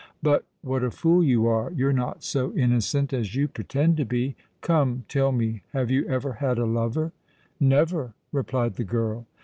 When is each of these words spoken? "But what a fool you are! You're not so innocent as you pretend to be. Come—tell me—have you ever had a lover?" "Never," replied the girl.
"But 0.23 0.45
what 0.63 0.83
a 0.83 0.89
fool 0.89 1.23
you 1.23 1.45
are! 1.45 1.71
You're 1.73 1.93
not 1.93 2.23
so 2.23 2.55
innocent 2.55 3.13
as 3.13 3.35
you 3.35 3.47
pretend 3.47 3.97
to 3.97 4.03
be. 4.03 4.35
Come—tell 4.61 5.31
me—have 5.31 5.91
you 5.91 6.07
ever 6.07 6.33
had 6.33 6.57
a 6.57 6.65
lover?" 6.65 7.11
"Never," 7.59 8.15
replied 8.31 8.77
the 8.77 8.83
girl. 8.83 9.27